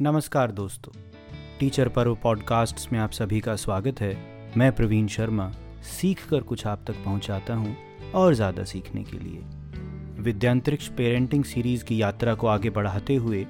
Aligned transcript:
नमस्कार 0.00 0.50
दोस्तों। 0.50 0.92
टीचर 1.58 1.88
पर्व 1.88 2.14
पॉडकास्ट्स 2.22 2.88
में 2.92 2.98
आप 3.00 3.10
सभी 3.10 3.40
का 3.40 3.54
स्वागत 3.56 4.00
है। 4.00 4.16
मैं 4.56 4.70
प्रवीण 4.72 5.06
शर्मा 5.06 5.48
सीख 5.90 6.26
कर 6.28 6.40
कुछ 6.40 6.66
आप 6.66 6.80
तक 6.86 6.94
पहुंचाता 6.94 7.54
हूँ 7.54 7.76
और 8.14 8.34
ज़्यादा 8.34 8.64
सीखने 8.64 9.02
के 9.02 9.18
लिए। 9.18 10.22
विद्यांतरिक्ष 10.22 10.88
पेरेंटिंग 10.88 11.44
सीरीज़ 11.44 11.84
की 11.84 12.00
यात्रा 12.02 12.34
को 12.34 12.46
आगे 12.46 12.70
बढ़ाते 12.70 13.16
हुए 13.16 13.44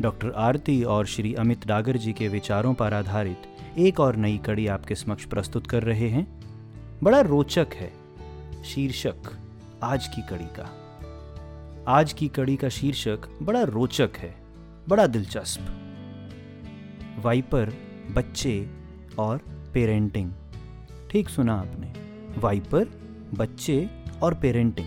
डॉक्टर 0.00 0.30
आरती 0.36 0.82
और 0.84 1.06
श्री 1.06 1.34
अमित 1.34 1.66
डागर 1.66 1.96
जी 1.96 2.12
के 2.12 2.28
विचारों 2.28 2.72
पर 2.74 2.94
आधारित 2.94 3.78
एक 3.78 4.00
और 4.00 4.16
नई 4.16 4.38
कड़ी 4.38 4.66
आपके 4.66 4.94
समक्ष 4.94 5.24
प्रस्तुत 5.24 5.66
कर 5.66 5.82
रहे 5.82 6.08
हैं। 6.08 6.26
बड़ा 7.02 7.20
रोचक 7.20 7.74
है 7.74 7.92
शीर्षक 8.64 9.30
आज 9.82 10.06
की 10.06 10.22
कड़ी 10.22 10.48
का। 10.58 10.70
आज 11.88 12.12
की 12.12 12.28
कड़ी 12.28 12.56
का 12.56 12.68
शीर्षक 12.68 13.28
बड़ा 13.42 13.62
रोचक 13.64 14.10
है, 14.16 14.34
बड़ा 14.88 15.06
दिलचस्प। 15.06 15.76
वाइपर, 17.18 17.72
बच्चे 18.14 18.68
और 19.18 19.38
पेरेंटिंग। 19.74 20.32
ठीक 21.10 21.28
सुना 21.28 21.54
आपने। 21.54 21.92
वाइपर, 22.40 22.86
बच्चे 23.34 23.90
और 24.22 24.34
पेरेंटिंग। 24.34 24.86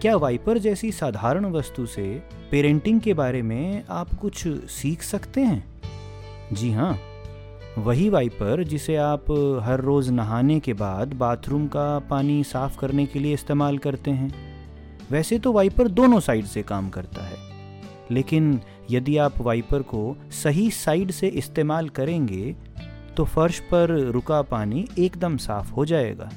क्या 0.00 0.16
वाइपर 0.16 0.58
जैसी 0.58 0.92
साधारण 0.92 1.44
वस्तु 1.44 1.86
से 1.86 2.22
पेरेंटिंग 2.50 3.00
के 3.00 3.14
बारे 3.14 3.42
में 3.42 3.84
आप 3.90 4.14
कुछ 4.14 4.48
सीख 4.48 5.02
सकते 5.02 5.40
हैं? 5.40 5.82
जी 6.52 6.72
हाँ 6.72 6.98
वही 7.78 8.08
वाइपर 8.08 8.64
जिसे 8.64 8.96
आप 8.96 9.30
हर 9.62 9.80
रोज़ 9.80 10.12
नहाने 10.12 10.60
के 10.60 10.72
बाद 10.72 11.12
बाथरूम 11.14 11.66
का 11.66 11.98
पानी 11.98 12.44
साफ़ 12.44 12.78
करने 12.78 13.06
के 13.06 13.18
लिए 13.18 13.34
इस्तेमाल 13.34 13.78
करते 13.78 14.10
हैं। 14.10 14.32
वैसे 15.10 15.38
तो 15.38 15.52
वाइपर 15.52 15.88
दोनों 15.88 16.20
साइड 16.20 16.44
से 16.44 16.62
काम 16.62 16.88
करता 16.88 17.24
है। 17.24 17.49
लेकिन 18.10 18.60
यदि 18.90 19.16
आप 19.16 19.40
वाइपर 19.40 19.82
को 19.82 20.16
सही 20.32 20.70
साइड 20.70 21.10
से 21.10 21.28
इस्तेमाल 21.28 21.88
करेंगे 21.88 22.56
तो 23.16 23.24
फर्श 23.24 23.58
पर 23.60 23.90
रुका 23.90 24.42
पानी 24.42 24.86
एकदम 24.98 25.36
साफ़ 25.36 25.72
हो 25.72 25.84
जाएगा। 25.84 26.30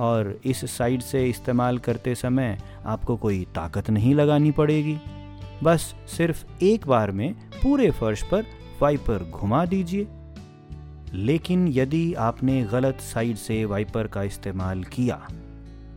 और 0.00 0.40
इस 0.44 0.64
साइड 0.76 1.00
से 1.00 1.24
इस्तेमाल 1.28 1.78
करते 1.78 2.14
समय 2.14 2.58
आपको 2.86 3.16
कोई 3.16 3.46
ताकत 3.54 3.90
नहीं 3.90 4.14
लगानी 4.14 4.50
पड़ेगी। 4.50 4.96
बस 5.62 5.94
सिर्फ़ 6.08 6.44
एक 6.62 6.86
बार 6.86 7.10
में 7.10 7.34
पूरे 7.62 7.90
फर्श 7.90 8.22
पर 8.22 8.44
वाइपर 8.82 9.30
घुमा 9.30 9.64
दीजिए। 9.64 10.06
लेकिन 11.14 11.68
यदि 11.68 12.14
आपने 12.14 12.62
गलत 12.64 13.00
साइड 13.00 13.36
से 13.36 13.64
वाइपर 13.64 14.06
का 14.06 14.22
इस्तेमाल 14.22 14.84
किया 14.84 15.26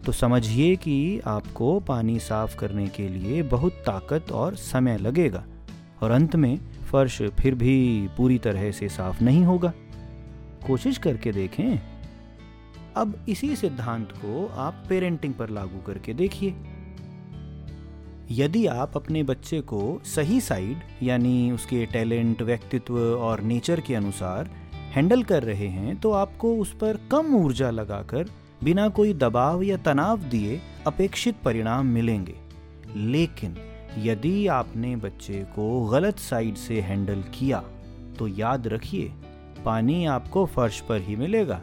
तो 0.10 0.14
समझिए 0.14 0.76
कि 0.76 1.20
आपको 1.20 1.80
पानी 1.80 2.20
साफ़ 2.20 2.58
करने 2.58 2.88
के 2.88 3.08
लिए 3.08 3.42
बहुत 3.44 3.74
ताकत 3.74 4.32
और 4.32 4.56
समय 4.56 4.98
लगेगा, 4.98 5.44
और 6.02 6.12
अंत 6.12 6.36
में 6.36 6.58
फर्श 6.92 7.22
फिर 7.22 7.56
भी 7.56 8.08
पूरी 8.18 8.38
तरह 8.38 8.72
से 8.72 8.90
साफ़ 8.90 9.24
नहीं 9.24 9.44
होगा। 9.46 9.74
कोशिश 10.68 10.98
करके 10.98 11.32
देखें। 11.32 11.80
अब 12.96 13.26
इसी 13.30 13.56
सिद्धांत 13.56 14.12
को 14.12 14.48
आप 14.56 14.84
पेरेंटिंग 14.90 15.34
पर 15.34 15.50
लागू 15.50 15.82
करके 15.82 16.14
देखिए। 16.14 16.56
यदि 18.32 18.66
आप 18.66 18.98
अपने 18.98 19.24
बच्चे 19.24 19.62
को 19.62 20.02
सही 20.06 20.42
साइड 20.42 21.04
यानी 21.04 21.52
उसके 21.52 21.86
टैलेंट 21.86 22.42
व्यक्तित्व 22.42 23.00
और 23.00 23.42
नेचर 23.42 23.80
के 23.80 23.96
अनुसार 23.96 24.50
हैंडल 24.74 25.24
कर 25.24 25.44
रहे 25.44 25.68
हैं 25.68 26.00
तो 26.00 26.12
आपको 26.12 26.56
उस 26.56 26.74
पर 26.74 27.00
कम 27.12 27.36
ऊर्जा 27.36 27.70
लगाकर 27.70 28.30
बिना 28.64 28.88
कोई 28.90 29.14
दबाव 29.14 29.62
या 29.64 29.78
तनाव 29.78 30.20
दिए 30.20 30.62
अपेक्षित 30.88 31.36
परिणाम 31.46 31.86
मिलेंगे। 31.86 32.36
लेकिन 32.96 33.56
यदि 33.98 34.48
आपने 34.48 34.96
बच्चे 34.96 35.44
को 35.56 35.86
गलत 35.86 36.20
साइड 36.20 36.56
से 36.56 36.82
हैंडल 36.82 37.22
किया 37.34 37.64
तो 38.20 38.28
याद 38.28 38.68
रखिए, 38.68 39.12
पानी 39.66 40.06
आपको 40.06 40.46
फर्श 40.46 40.80
पर 40.80 41.02
ही 41.02 41.16
मिलेगा। 41.16 41.62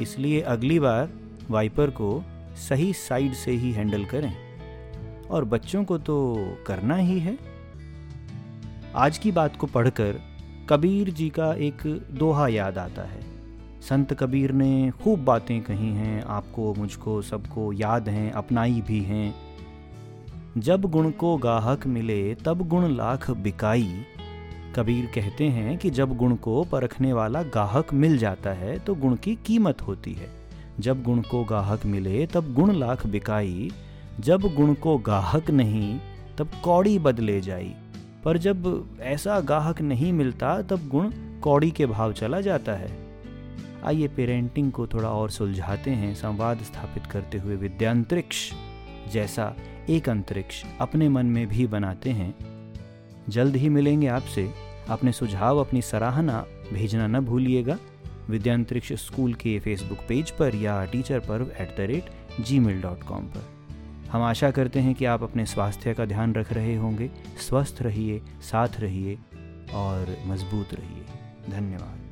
इसलिए 0.00 0.40
अगली 0.40 0.78
बार 0.78 1.08
वाइपर 1.50 1.90
को 1.90 2.22
सही 2.68 2.92
साइड 2.92 3.32
से 3.32 3.50
ही 3.50 3.72
हैंडल 3.72 4.04
करें। 4.04 4.34
और 5.28 5.44
बच्चों 5.44 5.84
को 5.84 5.98
तो 5.98 6.36
करना 6.66 6.96
ही 6.96 7.18
है। 7.20 7.38
आज 8.96 9.18
की 9.18 9.32
बात 9.32 9.56
को 9.56 9.66
पढ़कर 9.66 10.20
कबीर 10.68 11.10
जी 11.10 11.28
का 11.30 11.52
एक 11.54 12.06
दोहा 12.10 12.48
याद 12.48 12.78
आता 12.78 13.02
है। 13.02 13.29
संत 13.80 14.14
कबीर 14.14 14.52
ने 14.52 14.90
खूब 14.90 15.24
बातें 15.24 15.62
कही 15.62 15.88
हैं, 15.88 16.24
आपको, 16.24 16.74
मुझको, 16.74 17.22
सबको 17.22 17.72
याद 17.72 18.08
हैं, 18.08 18.32
अपनाई 18.32 18.82
भी 18.86 19.00
हैं। 19.00 19.34
जब 20.58 20.80
गुण 20.80 21.10
को 21.10 21.36
गाहक 21.36 21.86
मिले, 21.86 22.34
तब 22.34 22.68
गुण 22.68 22.96
लाख 22.96 23.30
बिकाई। 23.30 24.02
कबीर 24.76 25.06
कहते 25.06 25.44
हैं 25.44 25.78
कि 25.78 25.90
जब 25.90 26.16
गुण 26.16 26.34
को 26.34 26.64
परखने 26.64 27.12
वाला 27.12 27.42
गाहक 27.42 27.94
मिल 27.94 28.18
जाता 28.18 28.50
है 28.50 28.78
तो 28.78 28.94
गुण 28.94 29.16
की 29.16 29.36
कीमत 29.36 29.82
होती 29.82 30.12
है। 30.12 30.28
जब 30.80 31.02
गुण 31.02 31.20
को 31.20 31.44
गाहक 31.44 31.86
मिले, 31.86 32.26
तब 32.26 32.54
गुण 32.54 32.72
लाख 32.72 33.06
बिकाई। 33.06 33.70
जब 34.20 34.40
गुण 34.40 34.74
को 34.74 34.98
गाहक 34.98 35.50
नहीं, 35.50 36.00
तब 36.38 36.50
कौड़ी 36.64 36.98
बदले 36.98 37.40
जाई। 37.40 37.74
पर 38.24 38.38
जब 38.38 38.88
ऐसा 39.00 39.40
गाहक 39.40 39.80
नहीं 39.80 40.12
मिलता, 40.12 40.62
तब 40.62 40.88
गुण 40.88 41.10
कौड़ी 41.40 41.70
के 41.70 41.86
भाव 41.86 42.12
चला 42.12 42.40
जाता 42.40 42.72
है। 42.72 43.09
आइए 43.84 44.08
पेरेंटिंग 44.08 44.72
को 44.72 44.86
थोड़ा 44.86 45.08
और 45.08 45.30
सुलझाते 45.30 45.90
हैं, 45.90 46.14
संवाद 46.14 46.58
स्थापित 46.58 47.06
करते 47.06 47.38
हुए 47.38 47.56
विद्यांतरिक्ष 47.56 48.52
जैसा 49.12 49.56
एक 49.90 50.08
अंतरिक्ष 50.08 50.64
अपने 50.80 51.08
मन 51.08 51.26
में 51.26 51.46
भी 51.46 51.66
बनाते 51.66 52.10
हैं। 52.10 52.34
जल्द 53.28 53.56
ही 53.56 53.68
मिलेंगे 53.68 54.06
आपसे। 54.06 54.50
अपने 54.88 55.12
सुझाव, 55.12 55.58
अपनी 55.58 55.82
सराहना 55.82 56.46
भेजना 56.72 57.06
न 57.06 57.20
भूलिएगा। 57.20 57.78
विद्यांतरिक्ष 58.28 58.92
स्कूल 58.92 59.34
के 59.34 59.58
फेसबुक 59.58 59.98
पेज 60.08 60.30
पर 60.30 60.54
या 60.54 60.84
teacher 60.84 61.18
Parv 61.18 61.50
at 61.60 61.76
the 61.76 61.80
rate 61.80 62.10
gmail 62.58 62.82
dot 62.82 63.02
com 63.02 63.22
पर। 63.22 63.46
हम 64.12 64.22
आशा 64.22 64.50
करते 64.50 64.80
हैं 64.80 64.94
कि 64.94 65.04
आप 65.04 65.22
अपने 65.22 65.46
स्वास्थ्य 65.46 65.94
का 65.94 66.04
ध्यान 66.04 66.34
रख 66.34 66.52
रहे 66.52 66.76
होंगे। 66.76 67.10
स्वस्थ 67.48 67.78
रहिए, 67.82 68.22
साथ 68.42 68.68
रहिए 68.78 69.18
और 69.74 70.16
मज़बूत 70.26 70.74
रहिए। 70.74 71.04
धन्यवाद। 71.50 72.09